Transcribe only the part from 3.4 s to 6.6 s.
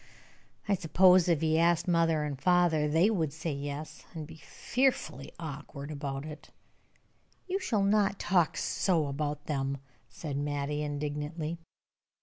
'yes,' and be fearfully awkward about it."